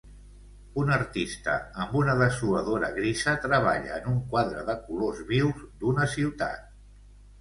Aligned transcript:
Un 0.83 0.87
artista 0.95 1.57
amb 1.83 1.93
una 1.99 2.15
dessuadora 2.21 2.89
grisa 2.97 3.35
treballa 3.45 3.95
en 4.01 4.09
un 4.15 4.19
quadre 4.33 4.65
de 4.71 4.77
colors 4.89 5.21
vius 5.33 5.63
d'una 5.85 6.09
ciutat. 6.19 6.67